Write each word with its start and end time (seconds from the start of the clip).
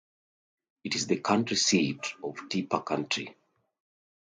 It 0.83 0.95
is 0.95 1.05
the 1.05 1.17
county 1.19 1.55
seat 1.55 2.15
of 2.23 2.33
Tippah 2.49 2.87
County. 2.87 3.35